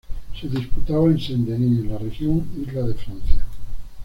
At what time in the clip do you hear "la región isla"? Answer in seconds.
1.91-2.81